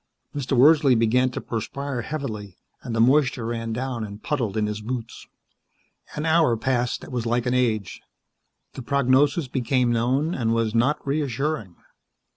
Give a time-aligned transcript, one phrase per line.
[0.33, 0.57] Mr.
[0.57, 5.27] Wordsley began to perspire heavily, and the moisture ran down and puddled in his boots.
[6.15, 8.01] An hour passed that was like an age.
[8.73, 11.75] The prognosis became known and was not reassuring.